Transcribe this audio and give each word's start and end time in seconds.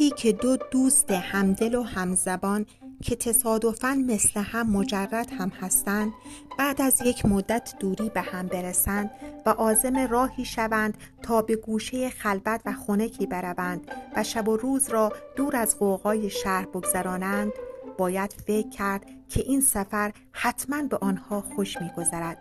وقتی 0.00 0.10
که 0.10 0.32
دو 0.32 0.56
دوست 0.56 1.10
همدل 1.10 1.74
و 1.74 1.82
همزبان 1.82 2.66
که 3.02 3.16
تصادفاً 3.16 3.94
مثل 3.94 4.40
هم 4.40 4.70
مجرد 4.70 5.30
هم 5.38 5.48
هستند 5.48 6.12
بعد 6.58 6.82
از 6.82 7.02
یک 7.04 7.26
مدت 7.26 7.74
دوری 7.80 8.10
به 8.10 8.20
هم 8.20 8.46
برسند 8.46 9.10
و 9.46 9.50
عازم 9.50 9.96
راهی 9.96 10.44
شوند 10.44 10.98
تا 11.22 11.42
به 11.42 11.56
گوشه 11.56 12.10
خلبت 12.10 12.60
و 12.66 12.72
خونکی 12.72 13.26
بروند 13.26 13.90
و 14.16 14.22
شب 14.24 14.48
و 14.48 14.56
روز 14.56 14.88
را 14.88 15.12
دور 15.36 15.56
از 15.56 15.78
قوقای 15.78 16.30
شهر 16.30 16.66
بگذرانند 16.66 17.52
باید 17.98 18.34
فکر 18.46 18.68
کرد 18.68 19.06
که 19.28 19.40
این 19.40 19.60
سفر 19.60 20.12
حتما 20.32 20.82
به 20.82 20.98
آنها 21.00 21.40
خوش 21.40 21.76
میگذرد 21.80 22.38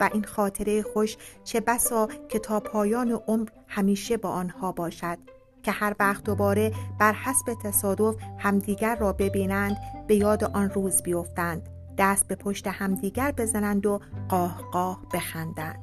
و 0.00 0.10
این 0.12 0.24
خاطره 0.24 0.82
خوش 0.82 1.16
چه 1.44 1.60
بسا 1.60 2.08
که 2.28 2.38
تا 2.38 2.60
پایان 2.60 3.10
عمر 3.10 3.48
همیشه 3.66 4.16
با 4.16 4.28
آنها 4.28 4.72
باشد. 4.72 5.18
که 5.62 5.72
هر 5.72 5.94
وقت 6.00 6.24
دوباره 6.24 6.72
بر 6.98 7.12
حسب 7.12 7.54
تصادف 7.62 8.16
همدیگر 8.38 8.96
را 8.96 9.12
ببینند 9.12 9.76
به 10.06 10.16
یاد 10.16 10.44
آن 10.44 10.70
روز 10.70 11.02
بیفتند. 11.02 11.68
دست 11.98 12.28
به 12.28 12.34
پشت 12.34 12.66
همدیگر 12.66 13.32
بزنند 13.32 13.86
و 13.86 14.00
قاه 14.28 14.62
قاه 14.72 15.02
بخندند. 15.14 15.82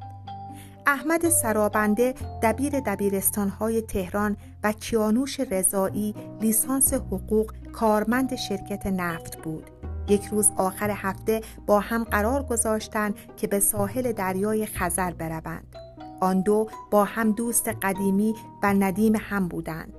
احمد 0.86 1.30
سرابنده 1.30 2.14
دبیر 2.44 2.80
دبیرستانهای 2.80 3.82
تهران 3.82 4.38
و 4.64 4.72
کیانوش 4.72 5.40
رضایی 5.40 6.16
لیسانس 6.42 6.94
حقوق 6.94 7.54
کارمند 7.74 8.36
شرکت 8.36 8.88
نفت 8.88 9.38
بود. 9.38 9.70
یک 10.08 10.26
روز 10.26 10.52
آخر 10.58 10.92
هفته 10.92 11.42
با 11.66 11.80
هم 11.80 12.04
قرار 12.04 12.44
گذاشتند 12.44 13.16
که 13.38 13.48
به 13.48 13.60
ساحل 13.60 14.12
دریای 14.12 14.66
خزر 14.66 15.12
بروند. 15.12 15.76
آن 16.22 16.42
دو 16.42 16.68
با 16.92 17.04
هم 17.06 17.32
دوست 17.32 17.68
قدیمی 17.68 18.36
و 18.64 18.74
ندیم 18.74 19.16
هم 19.16 19.48
بودند. 19.48 19.94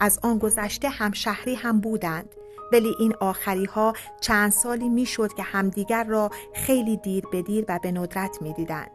از 0.00 0.18
آن 0.22 0.38
گذشته 0.38 0.88
هم 0.88 1.12
شهری 1.12 1.54
هم 1.54 1.80
بودند 1.80 2.28
ولی 2.72 2.94
این 2.98 3.14
آخری 3.20 3.64
ها 3.64 3.92
چند 4.20 4.52
سالی 4.52 4.88
می‌شد 4.88 5.34
که 5.34 5.42
همدیگر 5.42 6.04
را 6.04 6.30
خیلی 6.54 6.96
دیر 6.96 7.24
به 7.32 7.42
دیر 7.42 7.64
و 7.68 7.78
به 7.82 7.92
ندرت 7.92 8.42
می‌دیدند. 8.42 8.90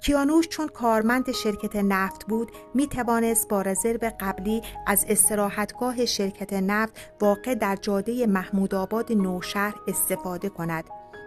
کیانوش 0.00 0.48
چون 0.48 0.68
کارمند 0.68 1.32
شرکت 1.32 1.76
نفت 1.76 2.26
بود 2.26 2.52
می 2.74 2.86
توانست 2.86 3.48
با 3.48 3.62
رزرو 3.62 4.10
قبلی 4.20 4.62
از 4.86 5.06
استراحتگاه 5.08 6.06
شرکت 6.06 6.52
نفت 6.52 6.92
واقع 7.20 7.54
در 7.54 7.76
جاده 7.76 8.26
محمود 8.26 8.74
آباد 8.74 9.12
نوشهر 9.12 9.74
استفاده 9.88 10.48
کند 10.48 10.84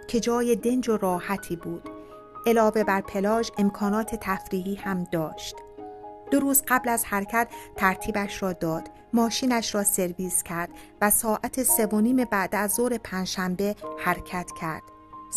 که 0.08 0.19
جای 0.19 0.55
دنج 0.55 0.89
و 0.89 0.97
راحتی 0.97 1.55
بود. 1.55 1.89
علاوه 2.45 2.84
بر 2.84 3.02
پلاژ 3.02 3.50
امکانات 3.58 4.16
تفریحی 4.22 4.75
هم 4.75 5.03
داشت. 5.03 5.56
دو 6.31 6.39
روز 6.39 6.64
قبل 6.67 6.89
از 6.89 7.06
حرکت 7.06 7.48
ترتیبش 7.75 8.44
را 8.44 8.53
داد 8.53 8.89
ماشینش 9.14 9.75
را 9.75 9.83
سرویس 9.83 10.44
کرد 10.44 10.70
و 11.02 11.09
ساعت 11.09 11.64
سه 11.64 11.86
و 11.86 12.02
نیم 12.02 12.25
بعد 12.25 12.56
از 12.56 12.73
ظهر 12.73 12.98
پنجشنبه 12.98 13.75
حرکت 14.00 14.50
کرد. 14.61 14.81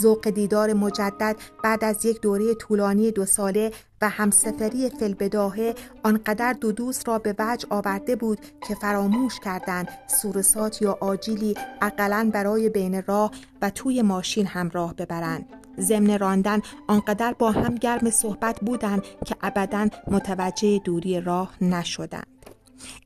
ذوق 0.03 0.31
دیدار 0.31 0.73
مجدد 0.73 1.37
بعد 1.65 1.85
از 1.85 2.05
یک 2.05 2.21
دوره 2.21 2.55
طولانی 2.55 3.11
دو 3.11 3.27
ساله 3.27 3.73
و 4.03 4.09
همسفری 4.09 4.91
فلبداهه 4.91 5.75
آنقدر 6.03 6.53
دو 6.53 6.73
دوست 6.73 7.09
را 7.09 7.19
به 7.19 7.35
وجه 7.39 7.67
آورده 7.71 8.17
بود 8.17 8.39
که 8.69 8.75
فراموش 8.75 9.41
کردند 9.41 9.89
سورسات 10.07 10.83
یا 10.83 10.99
آجیلی 11.01 11.55
اقلا 11.83 12.31
برای 12.33 12.69
بین 12.69 13.03
راه 13.03 13.31
و 13.63 13.71
توی 13.71 14.03
ماشین 14.03 14.47
همراه 14.47 14.95
ببرند. 14.95 15.64
ضمن 15.81 16.19
راندن 16.19 16.61
آنقدر 16.89 17.35
با 17.39 17.51
هم 17.51 17.75
گرم 17.75 18.11
صحبت 18.11 18.61
بودند 18.61 19.03
که 19.27 19.37
ابدا 19.43 19.89
متوجه 20.07 20.79
دوری 20.79 21.21
راه 21.21 21.55
نشدند. 21.61 22.27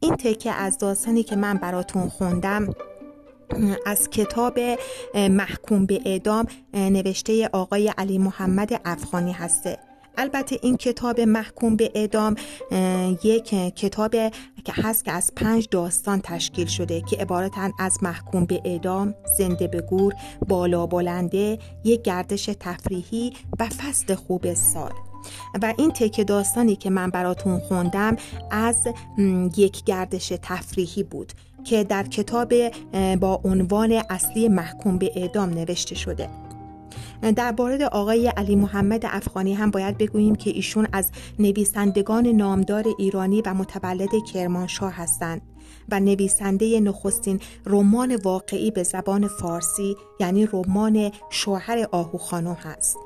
این 0.01 0.17
تکه 0.17 0.53
از 0.53 0.79
داستانی 0.79 1.23
که 1.23 1.37
من 1.37 1.55
براتون 1.55 2.09
خوندم 2.09 2.75
از 3.87 4.11
کتاب 4.11 4.59
محکوم 5.15 5.87
به 5.87 6.01
اعدام 6.05 6.47
نوشته 6.75 7.49
آقای 7.53 7.89
علی 7.99 8.19
محمد 8.19 8.81
افغانی 8.84 9.33
هسته. 9.33 9.78
البته 10.19 10.59
این 10.62 10.77
کتاب 10.77 11.21
محکوم 11.21 11.77
به 11.77 11.91
اعدام 11.95 12.34
یک 13.25 13.75
کتاب 13.75 14.11
که 14.65 14.73
هست 14.73 15.05
که 15.05 15.12
از 15.12 15.33
پنج 15.37 15.69
داستان 15.71 16.21
تشکیل 16.21 16.67
شده 16.67 17.01
که 17.01 17.17
عبارتن 17.17 17.73
از 17.79 17.99
محکوم 18.03 18.45
به 18.45 18.61
اعدام، 18.65 19.15
زنده 19.39 19.69
به 19.69 19.81
گور، 19.81 20.15
بالا 20.49 20.87
بلنده، 20.87 21.59
یک 21.84 22.03
گردش 22.03 22.51
تفریحی 22.61 23.33
و 23.61 23.67
فصل 23.67 24.15
خوب 24.15 24.55
سال. 24.55 24.93
و 25.62 25.75
این 25.78 25.91
تک 25.91 26.27
داستانی 26.27 26.77
که 26.77 26.91
من 26.91 27.11
براتون 27.11 27.59
خوندم 27.59 28.17
از 28.51 28.89
یک 29.57 29.84
گردش 29.84 30.33
تفریحی 30.43 31.03
بود 31.03 31.33
که 31.65 31.84
در 31.84 32.03
کتاب 32.03 32.55
با 33.17 33.41
عنوان 33.45 34.03
اصلی 34.11 34.49
محکوم 34.49 34.99
به 34.99 35.12
اعدام 35.17 35.51
نوشته 35.51 35.95
شده. 35.95 36.28
در 37.37 37.53
بارد 37.53 37.82
آقای 37.82 38.28
علی 38.28 38.56
محمد 38.56 39.06
افغانی 39.06 39.54
هم 39.54 39.71
باید 39.71 39.99
بگوییم 39.99 40.34
که 40.34 40.50
ایشون 40.50 40.88
از 40.93 41.10
نویسندگان 41.38 42.26
نامدار 42.26 42.84
ایرانی 42.99 43.43
و 43.43 43.54
متولد 43.54 44.10
کرمانشاه 44.32 44.93
هستند 44.93 45.43
و 45.88 46.00
نویسنده 46.00 46.81
نخستین 46.81 47.41
رمان 47.66 48.16
واقعی 48.16 48.71
به 48.71 48.82
زبان 48.82 49.28
فارسی 49.28 49.97
یعنی 50.21 50.47
رمان 50.47 51.10
شوهر 51.31 51.87
آهو 51.93 52.19
خانم 52.19 52.56
هست. 52.60 52.97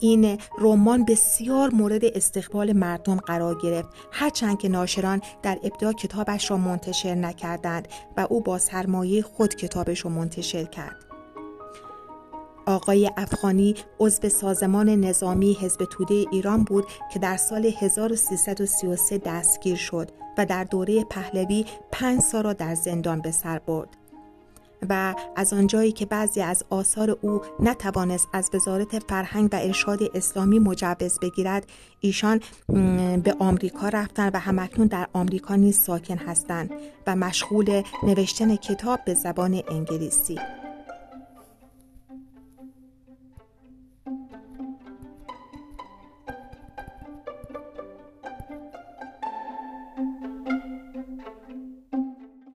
این 0.00 0.38
رمان 0.58 1.04
بسیار 1.04 1.70
مورد 1.70 2.04
استقبال 2.04 2.72
مردم 2.72 3.16
قرار 3.16 3.58
گرفت. 3.62 3.88
هرچند 4.12 4.58
که 4.58 4.68
ناشران 4.68 5.20
در 5.42 5.58
ابتدا 5.62 5.92
کتابش 5.92 6.50
را 6.50 6.56
منتشر 6.56 7.14
نکردند 7.14 7.88
و 8.16 8.26
او 8.30 8.40
با 8.40 8.58
سرمایه 8.58 9.22
خود 9.22 9.54
کتابش 9.54 10.04
را 10.04 10.10
منتشر 10.10 10.64
کرد. 10.64 11.11
آقای 12.66 13.10
افغانی 13.16 13.74
عضو 14.00 14.28
سازمان 14.28 14.88
نظامی 14.88 15.56
حزب 15.60 15.84
توده 15.84 16.14
ایران 16.14 16.64
بود 16.64 16.84
که 17.12 17.18
در 17.18 17.36
سال 17.36 17.72
1333 17.78 19.18
دستگیر 19.18 19.76
شد 19.76 20.10
و 20.38 20.46
در 20.46 20.64
دوره 20.64 21.04
پهلوی 21.04 21.64
پنج 21.92 22.20
سال 22.20 22.42
را 22.42 22.52
در 22.52 22.74
زندان 22.74 23.20
به 23.20 23.30
سر 23.30 23.58
برد. 23.58 23.88
و 24.88 25.14
از 25.36 25.52
آنجایی 25.52 25.92
که 25.92 26.06
بعضی 26.06 26.40
از 26.40 26.64
آثار 26.70 27.18
او 27.20 27.40
نتوانست 27.60 28.28
از 28.32 28.50
وزارت 28.54 28.98
فرهنگ 28.98 29.48
و 29.52 29.56
ارشاد 29.56 29.98
اسلامی 30.14 30.58
مجوز 30.58 31.18
بگیرد 31.22 31.66
ایشان 32.00 32.40
به 33.24 33.34
آمریکا 33.38 33.88
رفتن 33.88 34.30
و 34.34 34.38
همکنون 34.38 34.86
در 34.86 35.08
آمریکا 35.12 35.54
نیز 35.54 35.78
ساکن 35.78 36.16
هستند 36.16 36.70
و 37.06 37.16
مشغول 37.16 37.82
نوشتن 38.02 38.56
کتاب 38.56 39.00
به 39.04 39.14
زبان 39.14 39.62
انگلیسی 39.70 40.38